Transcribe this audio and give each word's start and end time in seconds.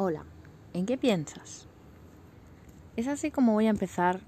Hola, 0.00 0.22
¿en 0.74 0.86
qué 0.86 0.96
piensas? 0.96 1.66
Es 2.94 3.08
así 3.08 3.32
como 3.32 3.54
voy 3.54 3.66
a 3.66 3.70
empezar 3.70 4.20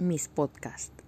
mis 0.00 0.26
podcasts. 0.26 1.04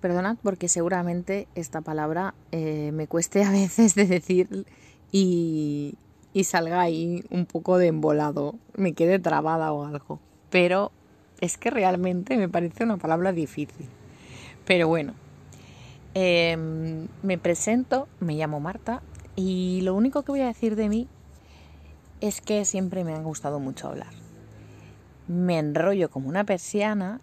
Perdonad 0.00 0.36
porque 0.42 0.66
seguramente 0.66 1.46
esta 1.54 1.80
palabra 1.80 2.34
eh, 2.50 2.90
me 2.92 3.06
cueste 3.06 3.44
a 3.44 3.50
veces 3.52 3.94
de 3.94 4.06
decir 4.06 4.66
y, 5.12 5.94
y 6.32 6.42
salga 6.42 6.80
ahí 6.80 7.22
un 7.30 7.46
poco 7.46 7.78
de 7.78 7.86
embolado, 7.86 8.56
me 8.74 8.94
quede 8.94 9.20
trabada 9.20 9.72
o 9.72 9.84
algo. 9.84 10.18
Pero 10.50 10.90
es 11.40 11.56
que 11.56 11.70
realmente 11.70 12.36
me 12.36 12.48
parece 12.48 12.82
una 12.82 12.96
palabra 12.96 13.30
difícil. 13.30 13.86
Pero 14.64 14.88
bueno, 14.88 15.14
em, 16.14 17.06
me 17.22 17.38
presento, 17.38 18.08
me 18.18 18.34
llamo 18.34 18.58
Marta 18.58 19.02
y 19.36 19.82
lo 19.82 19.94
único 19.94 20.24
que 20.24 20.32
voy 20.32 20.40
a 20.40 20.46
decir 20.46 20.74
de 20.74 20.88
mí 20.88 21.06
es 22.20 22.40
que 22.40 22.64
siempre 22.64 23.04
me 23.04 23.14
han 23.14 23.24
gustado 23.24 23.60
mucho 23.60 23.88
hablar. 23.88 24.12
Me 25.28 25.58
enrollo 25.58 26.10
como 26.10 26.28
una 26.28 26.44
persiana 26.44 27.20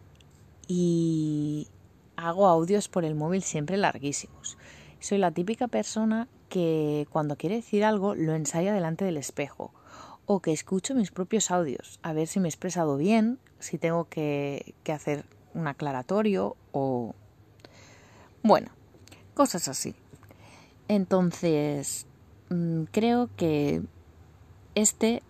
y 0.67 1.67
hago 2.15 2.47
audios 2.47 2.87
por 2.89 3.05
el 3.05 3.15
móvil 3.15 3.43
siempre 3.43 3.77
larguísimos. 3.77 4.57
Soy 4.99 5.17
la 5.17 5.31
típica 5.31 5.67
persona 5.67 6.27
que 6.49 7.07
cuando 7.11 7.35
quiere 7.35 7.55
decir 7.55 7.83
algo 7.83 8.15
lo 8.15 8.35
ensaya 8.35 8.73
delante 8.73 9.05
del 9.05 9.17
espejo 9.17 9.73
o 10.25 10.39
que 10.41 10.53
escucho 10.53 10.95
mis 10.95 11.11
propios 11.11 11.51
audios 11.51 11.99
a 12.03 12.13
ver 12.13 12.27
si 12.27 12.39
me 12.39 12.47
he 12.47 12.49
expresado 12.49 12.95
bien, 12.97 13.39
si 13.59 13.77
tengo 13.77 14.05
que, 14.05 14.75
que 14.83 14.91
hacer 14.91 15.25
un 15.53 15.67
aclaratorio 15.67 16.55
o... 16.71 17.15
Bueno, 18.43 18.71
cosas 19.33 19.67
así. 19.67 19.95
Entonces, 20.87 22.05
mm, 22.49 22.83
creo 22.91 23.29
que 23.37 23.81
este 24.75 25.21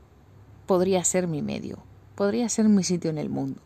podría 0.65 1.03
ser 1.03 1.27
mi 1.27 1.41
medio, 1.41 1.79
podría 2.15 2.49
ser 2.49 2.69
mi 2.69 2.83
sitio 2.83 3.09
en 3.09 3.17
el 3.17 3.29
mundo. 3.29 3.61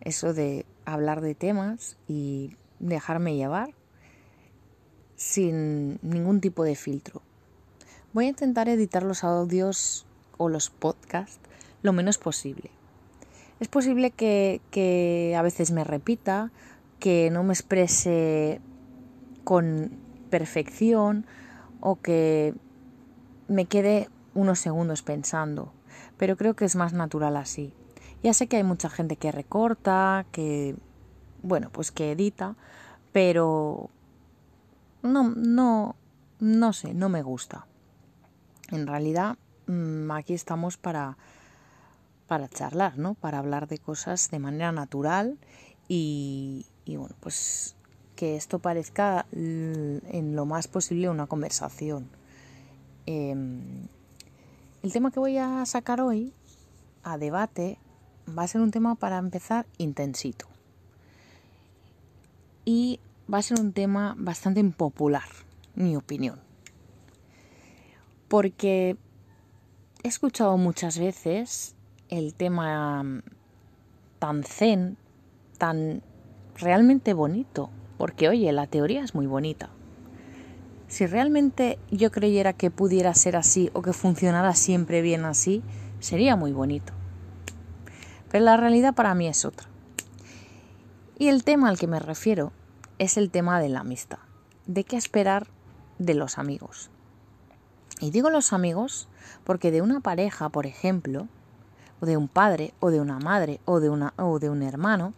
Eso 0.00 0.34
de 0.34 0.66
hablar 0.84 1.20
de 1.20 1.34
temas 1.34 1.96
y 2.06 2.56
dejarme 2.78 3.36
llevar 3.36 3.74
sin 5.16 5.98
ningún 6.02 6.40
tipo 6.40 6.62
de 6.64 6.76
filtro. 6.76 7.22
Voy 8.12 8.26
a 8.26 8.28
intentar 8.28 8.68
editar 8.68 9.02
los 9.02 9.24
audios 9.24 10.06
o 10.36 10.48
los 10.48 10.70
podcasts 10.70 11.40
lo 11.82 11.92
menos 11.92 12.18
posible. 12.18 12.70
Es 13.60 13.68
posible 13.68 14.10
que, 14.10 15.34
a 15.36 15.42
veces 15.42 15.70
me 15.70 15.84
repita, 15.84 16.50
que 17.00 17.30
no 17.30 17.42
me 17.42 17.54
exprese 17.54 18.60
con 19.44 19.92
perfección 20.30 21.26
o 21.80 21.96
que 21.96 22.54
me 23.48 23.66
quede 23.66 24.08
unos 24.36 24.60
segundos 24.60 25.02
pensando, 25.02 25.72
pero 26.18 26.36
creo 26.36 26.54
que 26.54 26.66
es 26.66 26.76
más 26.76 26.92
natural 26.92 27.36
así. 27.36 27.72
Ya 28.22 28.34
sé 28.34 28.46
que 28.46 28.58
hay 28.58 28.62
mucha 28.62 28.90
gente 28.90 29.16
que 29.16 29.32
recorta, 29.32 30.26
que, 30.30 30.76
bueno, 31.42 31.70
pues 31.72 31.90
que 31.90 32.12
edita, 32.12 32.54
pero 33.12 33.88
no, 35.02 35.30
no, 35.30 35.96
no 36.38 36.72
sé, 36.72 36.92
no 36.92 37.08
me 37.08 37.22
gusta. 37.22 37.66
En 38.70 38.86
realidad, 38.86 39.38
mm, 39.66 40.10
aquí 40.10 40.34
estamos 40.34 40.76
para, 40.76 41.16
para 42.26 42.48
charlar, 42.48 42.98
¿no? 42.98 43.14
Para 43.14 43.38
hablar 43.38 43.68
de 43.68 43.78
cosas 43.78 44.30
de 44.30 44.38
manera 44.38 44.70
natural 44.70 45.38
y, 45.88 46.66
y 46.84 46.96
bueno, 46.96 47.14
pues 47.20 47.74
que 48.16 48.36
esto 48.36 48.58
parezca 48.58 49.26
en 49.32 50.34
lo 50.34 50.46
más 50.46 50.68
posible 50.68 51.08
una 51.08 51.26
conversación. 51.26 52.08
Eh, 53.06 53.34
el 54.86 54.92
tema 54.92 55.10
que 55.10 55.18
voy 55.18 55.36
a 55.36 55.66
sacar 55.66 56.00
hoy 56.00 56.32
a 57.02 57.18
debate 57.18 57.76
va 58.38 58.44
a 58.44 58.46
ser 58.46 58.60
un 58.60 58.70
tema 58.70 58.94
para 58.94 59.18
empezar 59.18 59.66
intensito. 59.78 60.46
Y 62.64 63.00
va 63.32 63.38
a 63.38 63.42
ser 63.42 63.58
un 63.58 63.72
tema 63.72 64.14
bastante 64.16 64.60
impopular, 64.60 65.24
mi 65.74 65.96
opinión. 65.96 66.38
Porque 68.28 68.96
he 70.04 70.08
escuchado 70.08 70.56
muchas 70.56 71.00
veces 71.00 71.74
el 72.08 72.34
tema 72.34 73.22
tan 74.20 74.44
zen, 74.44 74.98
tan 75.58 76.00
realmente 76.54 77.12
bonito. 77.12 77.70
Porque 77.98 78.28
oye, 78.28 78.52
la 78.52 78.68
teoría 78.68 79.02
es 79.02 79.16
muy 79.16 79.26
bonita. 79.26 79.68
Si 80.88 81.06
realmente 81.06 81.78
yo 81.90 82.10
creyera 82.10 82.52
que 82.52 82.70
pudiera 82.70 83.12
ser 83.14 83.36
así 83.36 83.70
o 83.72 83.82
que 83.82 83.92
funcionara 83.92 84.54
siempre 84.54 85.02
bien 85.02 85.24
así, 85.24 85.62
sería 86.00 86.36
muy 86.36 86.52
bonito. 86.52 86.92
Pero 88.30 88.44
la 88.44 88.56
realidad 88.56 88.94
para 88.94 89.14
mí 89.14 89.26
es 89.26 89.44
otra. 89.44 89.68
Y 91.18 91.28
el 91.28 91.44
tema 91.44 91.68
al 91.68 91.78
que 91.78 91.86
me 91.86 91.98
refiero 91.98 92.52
es 92.98 93.16
el 93.16 93.30
tema 93.30 93.60
de 93.60 93.68
la 93.68 93.80
amistad. 93.80 94.18
¿De 94.66 94.84
qué 94.84 94.96
esperar 94.96 95.46
de 95.98 96.14
los 96.14 96.38
amigos? 96.38 96.90
Y 98.00 98.10
digo 98.10 98.30
los 98.30 98.52
amigos 98.52 99.08
porque 99.44 99.70
de 99.70 99.82
una 99.82 100.00
pareja, 100.00 100.50
por 100.50 100.66
ejemplo, 100.66 101.28
o 102.00 102.06
de 102.06 102.16
un 102.16 102.28
padre, 102.28 102.74
o 102.80 102.90
de 102.90 103.00
una 103.00 103.18
madre, 103.18 103.60
o 103.64 103.80
de, 103.80 103.88
una, 103.88 104.12
o 104.18 104.38
de 104.38 104.50
un 104.50 104.62
hermano, 104.62 105.14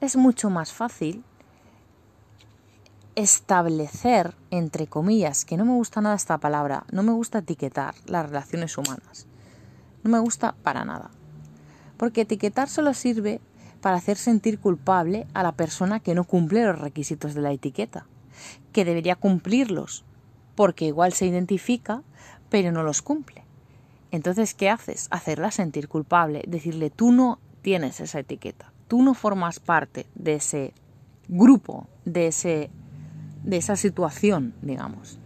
es 0.00 0.16
mucho 0.16 0.50
más 0.50 0.72
fácil 0.72 1.24
establecer, 3.16 4.34
entre 4.50 4.86
comillas, 4.86 5.44
que 5.44 5.56
no 5.56 5.64
me 5.64 5.72
gusta 5.72 6.00
nada 6.00 6.16
esta 6.16 6.38
palabra, 6.38 6.84
no 6.90 7.02
me 7.02 7.12
gusta 7.12 7.38
etiquetar 7.38 7.94
las 8.06 8.26
relaciones 8.26 8.76
humanas. 8.76 9.26
No 10.02 10.10
me 10.10 10.18
gusta 10.18 10.54
para 10.62 10.84
nada. 10.84 11.10
Porque 11.96 12.22
etiquetar 12.22 12.68
solo 12.68 12.92
sirve 12.94 13.40
para 13.80 13.96
hacer 13.96 14.16
sentir 14.16 14.58
culpable 14.58 15.26
a 15.34 15.42
la 15.42 15.52
persona 15.52 16.00
que 16.00 16.14
no 16.14 16.24
cumple 16.24 16.64
los 16.64 16.78
requisitos 16.78 17.34
de 17.34 17.42
la 17.42 17.52
etiqueta, 17.52 18.06
que 18.72 18.84
debería 18.84 19.16
cumplirlos, 19.16 20.04
porque 20.54 20.86
igual 20.86 21.12
se 21.12 21.26
identifica, 21.26 22.02
pero 22.48 22.72
no 22.72 22.82
los 22.82 23.02
cumple. 23.02 23.44
Entonces, 24.10 24.54
¿qué 24.54 24.70
haces? 24.70 25.08
Hacerla 25.10 25.50
sentir 25.50 25.88
culpable, 25.88 26.44
decirle, 26.46 26.90
tú 26.90 27.12
no 27.12 27.38
tienes 27.62 28.00
esa 28.00 28.20
etiqueta, 28.20 28.72
tú 28.88 29.02
no 29.02 29.14
formas 29.14 29.60
parte 29.60 30.06
de 30.14 30.34
ese 30.34 30.72
grupo, 31.28 31.88
de 32.04 32.28
ese 32.28 32.70
de 33.44 33.58
esa 33.58 33.76
situación, 33.76 34.54
digamos. 34.62 35.18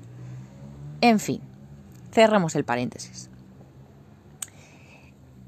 En 1.01 1.21
fin, 1.21 1.41
cerramos 2.13 2.55
el 2.57 2.65
paréntesis. 2.65 3.31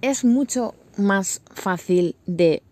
Es 0.00 0.24
mucho 0.24 0.74
más 0.96 1.42
fácil 1.52 2.16
de 2.26 2.62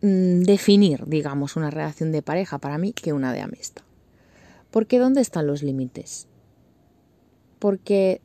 mm, 0.00 0.42
definir, 0.42 1.04
digamos, 1.06 1.56
una 1.56 1.70
relación 1.70 2.12
de 2.12 2.22
pareja 2.22 2.58
para 2.58 2.78
mí 2.78 2.92
que 2.92 3.12
una 3.12 3.32
de 3.32 3.40
amistad. 3.40 3.82
Porque 4.70 4.98
¿dónde 4.98 5.20
están 5.20 5.46
los 5.46 5.62
límites? 5.62 6.26
Porque 7.58 8.20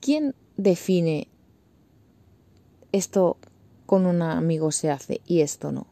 ¿quién 0.00 0.34
define 0.56 1.28
esto 2.92 3.36
con 3.86 4.06
un 4.06 4.22
amigo 4.22 4.70
se 4.70 4.90
hace 4.90 5.20
y 5.26 5.40
esto 5.40 5.72
no? 5.72 5.86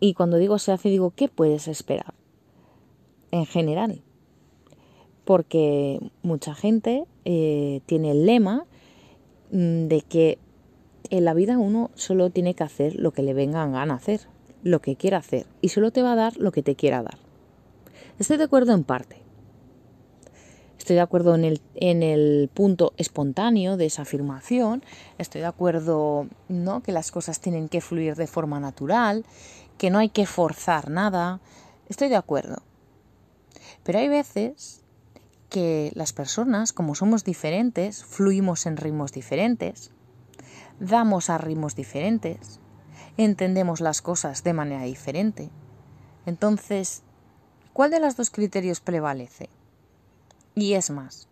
Y 0.00 0.14
cuando 0.14 0.36
digo 0.36 0.58
se 0.58 0.72
hace, 0.72 0.88
digo, 0.88 1.12
¿qué 1.14 1.28
puedes 1.28 1.68
esperar? 1.68 2.12
En 3.32 3.46
general. 3.46 4.02
Porque 5.24 5.98
mucha 6.22 6.54
gente 6.54 7.04
eh, 7.24 7.80
tiene 7.86 8.12
el 8.12 8.26
lema 8.26 8.66
mm, 9.50 9.88
de 9.88 10.02
que 10.02 10.38
en 11.10 11.24
la 11.24 11.34
vida 11.34 11.58
uno 11.58 11.90
solo 11.94 12.30
tiene 12.30 12.54
que 12.54 12.62
hacer 12.62 12.94
lo 12.94 13.10
que 13.10 13.22
le 13.22 13.34
venga 13.34 13.62
a 13.62 13.82
hacer, 13.94 14.20
lo 14.62 14.80
que 14.80 14.94
quiera 14.96 15.18
hacer, 15.18 15.46
y 15.60 15.70
solo 15.70 15.90
te 15.90 16.02
va 16.02 16.12
a 16.12 16.16
dar 16.16 16.36
lo 16.36 16.52
que 16.52 16.62
te 16.62 16.76
quiera 16.76 17.02
dar. 17.02 17.18
Estoy 18.18 18.36
de 18.36 18.44
acuerdo 18.44 18.72
en 18.72 18.84
parte. 18.84 19.16
Estoy 20.78 20.96
de 20.96 21.02
acuerdo 21.02 21.34
en 21.34 21.44
el, 21.44 21.60
en 21.76 22.02
el 22.02 22.50
punto 22.52 22.92
espontáneo 22.96 23.76
de 23.76 23.86
esa 23.86 24.02
afirmación. 24.02 24.82
Estoy 25.16 25.42
de 25.42 25.46
acuerdo 25.46 26.26
¿no? 26.48 26.82
que 26.82 26.90
las 26.90 27.12
cosas 27.12 27.40
tienen 27.40 27.68
que 27.68 27.80
fluir 27.80 28.16
de 28.16 28.26
forma 28.26 28.58
natural, 28.58 29.24
que 29.78 29.90
no 29.90 29.98
hay 29.98 30.08
que 30.08 30.26
forzar 30.26 30.90
nada. 30.90 31.40
Estoy 31.88 32.08
de 32.08 32.16
acuerdo. 32.16 32.62
Pero 33.84 33.98
hay 33.98 34.08
veces 34.08 34.82
que 35.48 35.92
las 35.94 36.12
personas, 36.12 36.72
como 36.72 36.94
somos 36.94 37.24
diferentes, 37.24 38.04
fluimos 38.04 38.66
en 38.66 38.76
ritmos 38.76 39.12
diferentes, 39.12 39.90
damos 40.80 41.30
a 41.30 41.38
ritmos 41.38 41.74
diferentes, 41.74 42.60
entendemos 43.16 43.80
las 43.80 44.02
cosas 44.02 44.44
de 44.44 44.52
manera 44.52 44.84
diferente. 44.84 45.50
Entonces, 46.26 47.02
¿cuál 47.72 47.90
de 47.90 48.00
los 48.00 48.16
dos 48.16 48.30
criterios 48.30 48.80
prevalece? 48.80 49.48
Y 50.54 50.74
es 50.74 50.90
más, 50.90 51.28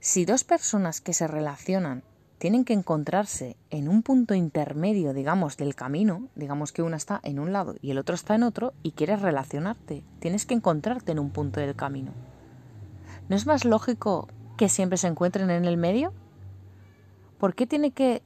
si 0.00 0.24
dos 0.24 0.44
personas 0.44 1.00
que 1.00 1.14
se 1.14 1.26
relacionan 1.26 2.04
tienen 2.38 2.64
que 2.64 2.74
encontrarse 2.74 3.56
en 3.70 3.88
un 3.88 4.02
punto 4.02 4.34
intermedio, 4.34 5.14
digamos, 5.14 5.56
del 5.56 5.74
camino, 5.74 6.28
digamos 6.34 6.72
que 6.72 6.82
una 6.82 6.96
está 6.96 7.20
en 7.22 7.38
un 7.38 7.52
lado 7.52 7.76
y 7.80 7.90
el 7.90 7.98
otro 7.98 8.14
está 8.14 8.34
en 8.34 8.42
otro, 8.42 8.74
y 8.82 8.92
quieres 8.92 9.22
relacionarte, 9.22 10.04
tienes 10.18 10.44
que 10.44 10.54
encontrarte 10.54 11.12
en 11.12 11.18
un 11.18 11.30
punto 11.30 11.60
del 11.60 11.74
camino. 11.74 12.12
¿No 13.28 13.36
es 13.36 13.46
más 13.46 13.64
lógico 13.64 14.28
que 14.56 14.68
siempre 14.68 14.98
se 14.98 15.08
encuentren 15.08 15.50
en 15.50 15.64
el 15.64 15.76
medio? 15.76 16.12
¿Por 17.38 17.54
qué 17.54 17.66
tiene 17.66 17.90
que 17.90 18.22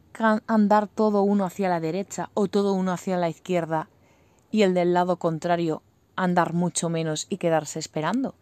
andar 0.47 0.87
todo 0.89 1.23
uno 1.23 1.45
hacia 1.45 1.69
la 1.69 1.81
derecha 1.81 2.31
o 2.35 2.49
todo 2.49 2.75
uno 2.75 2.93
hacia 2.93 3.17
la 3.17 3.29
izquierda 3.29 3.89
y 4.51 4.63
el 4.63 4.75
del 4.75 4.93
lado 4.93 5.17
contrario 5.17 5.83
andar 6.17 6.53
mucho 6.53 6.89
menos 6.89 7.27
y 7.29 7.39
quedarse 7.39 7.79
esperando? 7.79 8.35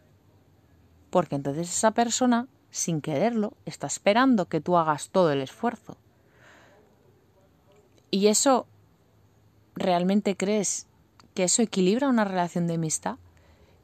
Porque 1.11 1.37
entonces 1.37 1.71
esa 1.71 1.93
persona, 1.93 2.49
sin 2.71 3.01
quererlo, 3.01 3.55
está 3.65 3.87
esperando 3.87 4.47
que 4.47 4.61
tú 4.61 4.77
hagas 4.77 5.11
todo 5.11 5.33
el 5.33 5.41
esfuerzo. 5.41 5.97
¿Y 8.11 8.29
eso 8.29 8.67
realmente 9.75 10.37
crees 10.37 10.87
que 11.35 11.45
eso 11.45 11.63
equilibra 11.63 12.09
una 12.09 12.25
relación 12.25 12.67
de 12.67 12.75
amistad? 12.75 13.17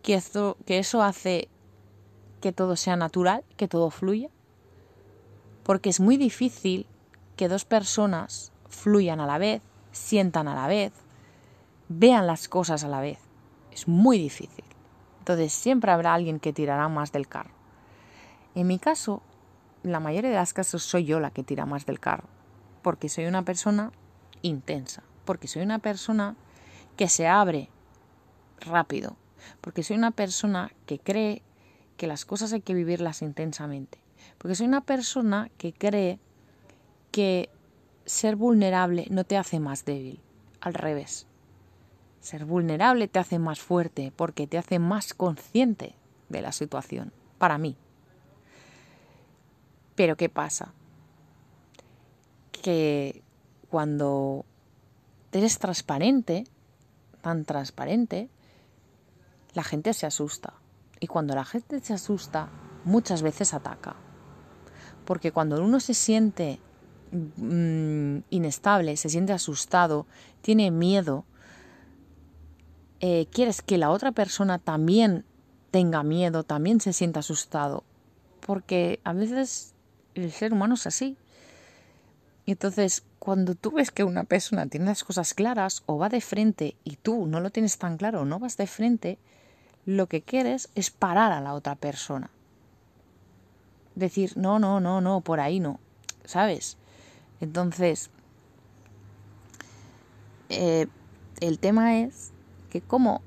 ¿Que, 0.03 0.21
que 0.67 0.79
eso 0.79 1.03
hace 1.03 1.49
que 2.41 2.53
todo 2.53 2.77
sea 2.77 2.97
natural, 2.97 3.45
que 3.57 3.69
todo 3.69 3.91
fluya? 3.91 4.29
porque 5.65 5.91
es 5.91 5.99
muy 5.99 6.17
difícil 6.17 6.87
que 7.37 7.49
dos 7.49 7.65
personas 7.65 8.53
fluyan 8.69 9.21
a 9.21 9.27
la 9.27 9.39
vez, 9.39 9.63
sientan 9.91 10.47
a 10.47 10.55
la 10.55 10.69
vez, 10.69 10.93
vean 11.89 12.27
las 12.27 12.49
cosas 12.49 12.85
a 12.85 12.89
la 12.89 13.01
vez. 13.01 13.19
Es 13.73 13.89
muy 13.89 14.19
difícil. 14.19 14.65
Entonces 15.19 15.53
siempre 15.53 15.91
habrá 15.91 16.15
alguien 16.15 16.39
que 16.39 16.53
tirará 16.53 16.89
más 16.89 17.11
del 17.11 17.27
carro. 17.27 17.51
En 18.55 18.67
mi 18.67 18.79
caso, 18.79 19.23
la 19.83 20.01
mayoría 20.01 20.31
de 20.31 20.37
las 20.37 20.55
casos 20.55 20.83
soy 20.83 21.05
yo 21.05 21.21
la 21.21 21.31
que 21.31 21.43
tira 21.43 21.67
más 21.67 21.87
del 21.87 22.01
carro, 22.01 22.29
porque 22.83 23.09
soy 23.09 23.27
una 23.27 23.45
persona 23.45 23.93
intensa, 24.43 25.03
porque 25.25 25.49
soy 25.49 25.63
una 25.63 25.79
persona 25.79 26.37
que 26.97 27.09
se 27.09 27.27
abre 27.27 27.69
rápido, 28.61 29.17
porque 29.61 29.83
soy 29.83 29.97
una 29.97 30.13
persona 30.13 30.73
que 30.87 30.99
cree 30.99 31.43
que 31.97 32.07
las 32.07 32.25
cosas 32.25 32.53
hay 32.53 32.61
que 32.61 32.75
vivirlas 32.75 33.23
intensamente. 33.23 33.99
Porque 34.39 34.55
soy 34.55 34.67
una 34.67 34.81
persona 34.83 35.51
que 35.59 35.73
cree 35.73 36.19
que 37.11 37.51
ser 38.05 38.37
vulnerable 38.37 39.07
no 39.11 39.25
te 39.25 39.37
hace 39.37 39.61
más 39.61 39.85
débil, 39.85 40.21
al 40.61 40.75
revés. 40.75 41.27
Ser 42.21 42.45
vulnerable 42.45 43.09
te 43.09 43.19
hace 43.19 43.39
más 43.39 43.61
fuerte 43.61 44.13
porque 44.15 44.47
te 44.47 44.59
hace 44.59 44.79
más 44.79 45.15
consciente 45.15 45.95
de 46.29 46.43
la 46.43 46.53
situación, 46.53 47.13
para 47.39 47.59
mí. 47.59 47.77
Pero 49.95 50.17
¿qué 50.17 50.29
pasa? 50.29 50.73
Que 52.51 53.23
cuando 53.71 54.45
eres 55.33 55.59
transparente, 55.59 56.45
tan 57.21 57.45
transparente, 57.45 58.29
la 59.55 59.65
gente 59.65 59.93
se 59.95 60.07
asusta. 60.07 60.55
Y 61.01 61.07
cuando 61.07 61.35
la 61.35 61.45
gente 61.45 61.81
se 61.81 61.93
asusta, 61.93 62.49
muchas 62.85 63.23
veces 63.23 63.55
ataca. 63.55 63.97
Porque 65.05 65.33
cuando 65.33 65.63
uno 65.63 65.81
se 65.81 65.95
siente 65.95 66.61
mm, 67.13 68.19
inestable, 68.31 68.97
se 68.97 69.09
siente 69.09 69.33
asustado, 69.33 70.07
tiene 70.41 70.71
miedo, 70.71 71.25
eh, 73.01 73.27
quieres 73.31 73.61
que 73.61 73.79
la 73.79 73.91
otra 73.91 74.13
persona 74.13 74.59
también 74.59 75.25
tenga 75.71 76.03
miedo, 76.03 76.45
también 76.45 76.81
se 76.81 76.93
sienta 76.93 77.21
asustado. 77.21 77.85
Porque 78.41 79.01
a 79.05 79.13
veces 79.13 79.74
el 80.15 80.33
ser 80.33 80.53
humano 80.53 80.75
es 80.75 80.87
así. 80.87 81.17
Y 82.47 82.53
entonces, 82.53 83.05
cuando 83.19 83.55
tú 83.55 83.73
ves 83.73 83.91
que 83.91 84.05
una 84.05 84.25
persona 84.25 84.67
tiene 84.67 84.87
las 84.87 85.05
cosas 85.05 85.35
claras 85.35 85.83
o 85.87 85.99
va 85.99 86.09
de 86.09 86.21
frente 86.21 86.77
y 86.85 86.97
tú 86.97 87.27
no 87.27 87.41
lo 87.41 87.51
tienes 87.51 87.79
tan 87.79 87.97
claro 87.97 88.23
o 88.23 88.25
no 88.25 88.39
vas 88.39 88.57
de 88.57 88.67
frente, 88.67 89.19
lo 89.87 90.07
que 90.09 90.23
quieres 90.23 90.69
es 90.75 90.91
parar 90.91 91.33
a 91.33 91.41
la 91.41 91.55
otra 91.55 91.75
persona 91.75 92.31
decir, 93.95 94.37
no, 94.37 94.59
no, 94.59 94.81
no, 94.81 95.01
no, 95.01 95.21
por 95.21 95.41
ahí 95.41 95.61
no, 95.61 95.79
¿sabes? 96.25 96.77
Entonces, 97.41 98.11
eh, 100.49 100.87
el 101.41 101.59
tema 101.59 101.99
es 101.99 102.33
que 102.71 102.81
como 102.81 103.23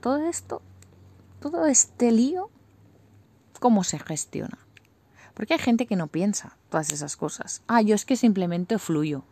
todo 0.00 0.28
esto, 0.28 0.62
todo 1.40 1.66
este 1.66 2.12
lío, 2.12 2.50
¿cómo 3.58 3.84
se 3.84 3.98
gestiona? 3.98 4.58
Porque 5.42 5.54
hay 5.54 5.58
gente 5.58 5.86
que 5.86 5.96
no 5.96 6.06
piensa 6.06 6.56
todas 6.70 6.92
esas 6.92 7.16
cosas. 7.16 7.62
Ah, 7.66 7.82
yo 7.82 7.96
es 7.96 8.04
que 8.04 8.14
simplemente 8.14 8.78
fluyo. 8.78 9.24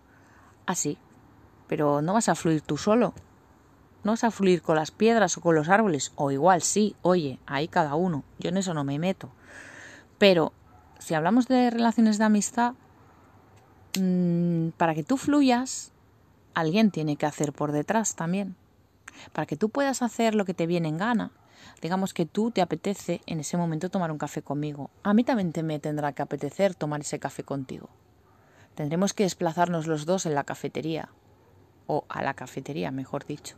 Así. 0.66 0.98
Ah, 1.00 1.64
pero 1.68 2.02
no 2.02 2.14
vas 2.14 2.28
a 2.28 2.34
fluir 2.34 2.62
tú 2.62 2.76
solo. 2.76 3.14
No 4.02 4.10
vas 4.10 4.24
a 4.24 4.32
fluir 4.32 4.60
con 4.60 4.74
las 4.74 4.90
piedras 4.90 5.36
o 5.36 5.40
con 5.40 5.54
los 5.54 5.68
árboles. 5.68 6.10
O 6.16 6.32
igual 6.32 6.62
sí, 6.62 6.96
oye, 7.02 7.38
ahí 7.46 7.68
cada 7.68 7.94
uno. 7.94 8.24
Yo 8.40 8.48
en 8.48 8.56
eso 8.56 8.74
no 8.74 8.82
me 8.82 8.98
meto. 8.98 9.30
Pero 10.18 10.52
si 10.98 11.14
hablamos 11.14 11.46
de 11.46 11.70
relaciones 11.70 12.18
de 12.18 12.24
amistad, 12.24 12.74
mm, 13.96 14.70
para 14.70 14.96
que 14.96 15.04
tú 15.04 15.16
fluyas, 15.16 15.92
alguien 16.54 16.90
tiene 16.90 17.14
que 17.14 17.26
hacer 17.26 17.52
por 17.52 17.70
detrás 17.70 18.16
también. 18.16 18.56
Para 19.32 19.46
que 19.46 19.54
tú 19.54 19.68
puedas 19.68 20.02
hacer 20.02 20.34
lo 20.34 20.44
que 20.44 20.54
te 20.54 20.66
viene 20.66 20.88
en 20.88 20.98
gana. 20.98 21.30
Digamos 21.80 22.14
que 22.14 22.26
tú 22.26 22.50
te 22.50 22.62
apetece 22.62 23.20
en 23.26 23.40
ese 23.40 23.56
momento 23.56 23.90
tomar 23.90 24.10
un 24.10 24.18
café 24.18 24.42
conmigo. 24.42 24.90
A 25.02 25.14
mí 25.14 25.24
también 25.24 25.52
te 25.52 25.62
me 25.62 25.78
tendrá 25.78 26.12
que 26.12 26.22
apetecer 26.22 26.74
tomar 26.74 27.00
ese 27.00 27.18
café 27.18 27.42
contigo. 27.42 27.88
Tendremos 28.74 29.12
que 29.12 29.24
desplazarnos 29.24 29.86
los 29.86 30.06
dos 30.06 30.26
en 30.26 30.34
la 30.34 30.44
cafetería. 30.44 31.10
O 31.86 32.04
a 32.08 32.22
la 32.22 32.34
cafetería, 32.34 32.90
mejor 32.90 33.26
dicho. 33.26 33.56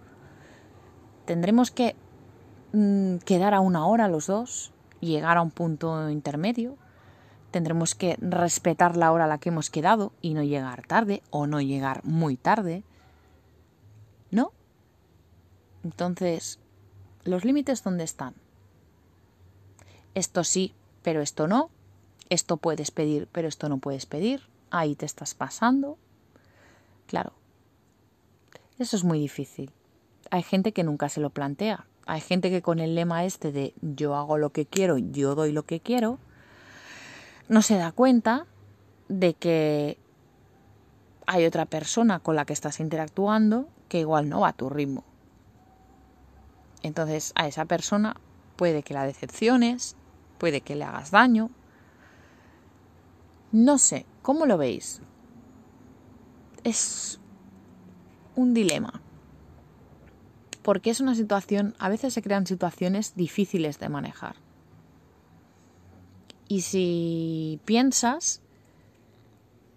Tendremos 1.26 1.70
que 1.70 1.94
mm, 2.72 3.18
quedar 3.18 3.54
a 3.54 3.60
una 3.60 3.86
hora 3.86 4.08
los 4.08 4.26
dos, 4.26 4.72
llegar 5.00 5.36
a 5.36 5.42
un 5.42 5.50
punto 5.50 6.08
intermedio, 6.08 6.78
Tendremos 7.52 7.94
que 7.94 8.16
respetar 8.18 8.96
la 8.96 9.12
hora 9.12 9.26
a 9.26 9.28
la 9.28 9.36
que 9.36 9.50
hemos 9.50 9.68
quedado 9.68 10.14
y 10.22 10.32
no 10.32 10.42
llegar 10.42 10.86
tarde 10.86 11.22
o 11.30 11.46
no 11.46 11.60
llegar 11.60 12.02
muy 12.02 12.38
tarde. 12.38 12.82
¿No? 14.30 14.52
Entonces, 15.84 16.58
¿los 17.24 17.44
límites 17.44 17.82
dónde 17.82 18.04
están? 18.04 18.34
Esto 20.14 20.44
sí, 20.44 20.74
pero 21.02 21.20
esto 21.20 21.46
no. 21.46 21.70
Esto 22.28 22.56
puedes 22.56 22.90
pedir, 22.90 23.28
pero 23.32 23.48
esto 23.48 23.68
no 23.68 23.78
puedes 23.78 24.06
pedir. 24.06 24.42
Ahí 24.70 24.94
te 24.94 25.06
estás 25.06 25.34
pasando. 25.34 25.98
Claro. 27.06 27.32
Eso 28.78 28.96
es 28.96 29.04
muy 29.04 29.18
difícil. 29.18 29.70
Hay 30.30 30.42
gente 30.42 30.72
que 30.72 30.84
nunca 30.84 31.08
se 31.08 31.20
lo 31.20 31.30
plantea. 31.30 31.86
Hay 32.06 32.20
gente 32.20 32.50
que 32.50 32.62
con 32.62 32.78
el 32.78 32.94
lema 32.94 33.24
este 33.24 33.52
de 33.52 33.74
yo 33.80 34.16
hago 34.16 34.38
lo 34.38 34.50
que 34.50 34.66
quiero, 34.66 34.98
yo 34.98 35.34
doy 35.34 35.52
lo 35.52 35.64
que 35.64 35.80
quiero, 35.80 36.18
no 37.48 37.62
se 37.62 37.76
da 37.76 37.92
cuenta 37.92 38.46
de 39.08 39.34
que 39.34 39.98
hay 41.26 41.44
otra 41.44 41.66
persona 41.66 42.18
con 42.18 42.34
la 42.34 42.44
que 42.44 42.52
estás 42.52 42.80
interactuando 42.80 43.68
que 43.88 44.00
igual 44.00 44.28
no 44.28 44.40
va 44.40 44.48
a 44.48 44.52
tu 44.52 44.68
ritmo. 44.68 45.04
Entonces 46.82 47.32
a 47.34 47.46
esa 47.46 47.64
persona 47.64 48.16
puede 48.56 48.82
que 48.82 48.94
la 48.94 49.04
decepciones, 49.04 49.96
puede 50.38 50.60
que 50.60 50.76
le 50.76 50.84
hagas 50.84 51.10
daño. 51.10 51.50
No 53.52 53.78
sé, 53.78 54.06
¿cómo 54.22 54.46
lo 54.46 54.58
veis? 54.58 55.00
Es 56.64 57.20
un 58.34 58.54
dilema. 58.54 59.00
Porque 60.62 60.90
es 60.90 61.00
una 61.00 61.14
situación, 61.14 61.74
a 61.78 61.88
veces 61.88 62.14
se 62.14 62.22
crean 62.22 62.46
situaciones 62.46 63.14
difíciles 63.16 63.78
de 63.78 63.88
manejar. 63.88 64.36
Y 66.48 66.60
si 66.62 67.60
piensas, 67.64 68.42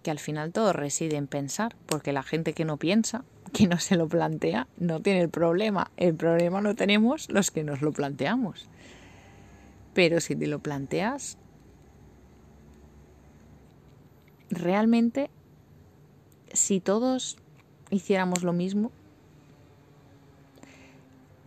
que 0.02 0.10
al 0.10 0.18
final 0.18 0.52
todo 0.52 0.72
reside 0.72 1.16
en 1.16 1.26
pensar, 1.26 1.74
porque 1.86 2.12
la 2.12 2.22
gente 2.22 2.52
que 2.52 2.64
no 2.64 2.76
piensa, 2.76 3.24
que 3.56 3.66
no 3.66 3.78
se 3.78 3.96
lo 3.96 4.06
plantea, 4.06 4.66
no 4.76 5.00
tiene 5.00 5.22
el 5.22 5.30
problema. 5.30 5.90
El 5.96 6.14
problema 6.14 6.60
lo 6.60 6.74
tenemos 6.74 7.30
los 7.30 7.50
que 7.50 7.64
nos 7.64 7.80
lo 7.80 7.90
planteamos. 7.92 8.68
Pero 9.94 10.20
si 10.20 10.36
te 10.36 10.46
lo 10.46 10.58
planteas, 10.58 11.38
realmente, 14.50 15.30
si 16.52 16.80
todos 16.80 17.38
hiciéramos 17.88 18.42
lo 18.42 18.52
mismo, 18.52 18.92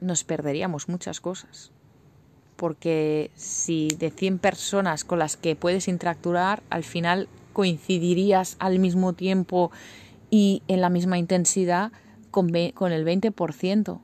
nos 0.01 0.23
perderíamos 0.23 0.89
muchas 0.89 1.21
cosas 1.21 1.71
porque 2.55 3.31
si 3.35 3.87
de 3.99 4.09
100 4.11 4.39
personas 4.39 5.05
con 5.05 5.19
las 5.19 5.37
que 5.37 5.55
puedes 5.55 5.87
interactuar, 5.87 6.61
al 6.69 6.83
final 6.83 7.29
coincidirías 7.53 8.57
al 8.59 8.79
mismo 8.79 9.13
tiempo 9.13 9.71
y 10.29 10.63
en 10.67 10.81
la 10.81 10.89
misma 10.89 11.17
intensidad 11.17 11.91
con, 12.31 12.51
con 12.74 12.91
el 12.91 13.05
20%. 13.05 14.00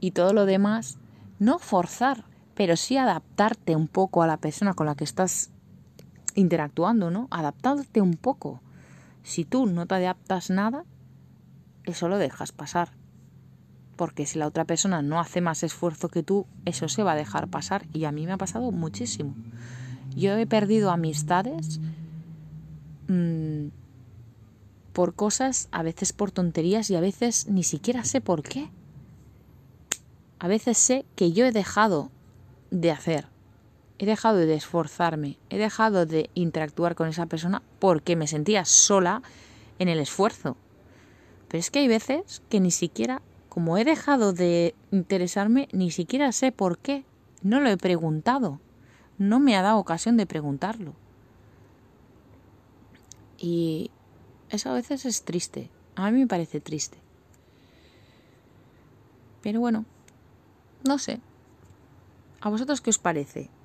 Y 0.00 0.10
todo 0.12 0.32
lo 0.32 0.46
demás, 0.46 0.98
no 1.38 1.58
forzar, 1.58 2.24
pero 2.54 2.76
sí 2.76 2.96
adaptarte 2.96 3.76
un 3.76 3.88
poco 3.88 4.22
a 4.22 4.26
la 4.26 4.36
persona 4.36 4.74
con 4.74 4.86
la 4.86 4.94
que 4.94 5.04
estás 5.04 5.50
interactuando, 6.34 7.10
¿no? 7.10 7.28
Adaptarte 7.30 8.00
un 8.00 8.14
poco. 8.14 8.60
Si 9.22 9.44
tú 9.44 9.66
no 9.66 9.86
te 9.86 9.96
adaptas 9.96 10.50
nada, 10.50 10.84
eso 11.84 12.08
lo 12.08 12.18
dejas 12.18 12.52
pasar 12.52 12.90
porque 13.96 14.26
si 14.26 14.38
la 14.38 14.46
otra 14.46 14.64
persona 14.64 15.02
no 15.02 15.18
hace 15.18 15.40
más 15.40 15.62
esfuerzo 15.62 16.08
que 16.08 16.22
tú, 16.22 16.46
eso 16.64 16.88
se 16.88 17.02
va 17.02 17.12
a 17.12 17.16
dejar 17.16 17.48
pasar 17.48 17.86
y 17.92 18.04
a 18.04 18.12
mí 18.12 18.26
me 18.26 18.32
ha 18.32 18.36
pasado 18.36 18.70
muchísimo. 18.70 19.34
Yo 20.14 20.36
he 20.36 20.46
perdido 20.46 20.90
amistades 20.90 21.80
mm, 23.08 23.68
por 24.96 25.14
cosas, 25.14 25.68
a 25.72 25.82
veces 25.82 26.14
por 26.14 26.30
tonterías 26.30 26.88
y 26.88 26.96
a 26.96 27.00
veces 27.00 27.48
ni 27.48 27.64
siquiera 27.64 28.02
sé 28.04 28.22
por 28.22 28.42
qué. 28.42 28.70
A 30.38 30.48
veces 30.48 30.78
sé 30.78 31.04
que 31.16 31.32
yo 31.32 31.44
he 31.44 31.52
dejado 31.52 32.10
de 32.70 32.90
hacer, 32.92 33.26
he 33.98 34.06
dejado 34.06 34.38
de 34.38 34.54
esforzarme, 34.54 35.36
he 35.50 35.58
dejado 35.58 36.06
de 36.06 36.30
interactuar 36.32 36.94
con 36.94 37.08
esa 37.08 37.26
persona 37.26 37.60
porque 37.78 38.16
me 38.16 38.26
sentía 38.26 38.64
sola 38.64 39.20
en 39.78 39.88
el 39.88 39.98
esfuerzo. 39.98 40.56
Pero 41.48 41.58
es 41.58 41.70
que 41.70 41.80
hay 41.80 41.88
veces 41.88 42.40
que 42.48 42.60
ni 42.60 42.70
siquiera, 42.70 43.20
como 43.50 43.76
he 43.76 43.84
dejado 43.84 44.32
de 44.32 44.74
interesarme, 44.92 45.68
ni 45.72 45.90
siquiera 45.90 46.32
sé 46.32 46.52
por 46.52 46.78
qué. 46.78 47.04
No 47.42 47.60
lo 47.60 47.68
he 47.68 47.76
preguntado. 47.76 48.60
No 49.18 49.40
me 49.40 49.56
ha 49.56 49.62
dado 49.62 49.76
ocasión 49.76 50.16
de 50.16 50.24
preguntarlo. 50.24 50.94
Y 53.36 53.90
eso 54.50 54.70
a 54.70 54.74
veces 54.74 55.04
es 55.04 55.22
triste. 55.22 55.70
A 55.96 56.10
mí 56.10 56.20
me 56.20 56.26
parece 56.26 56.60
triste. 56.60 56.98
Pero 59.42 59.60
bueno, 59.60 59.84
no 60.84 60.98
sé. 60.98 61.20
¿A 62.40 62.50
vosotros 62.50 62.80
qué 62.80 62.90
os 62.90 62.98
parece? 62.98 63.55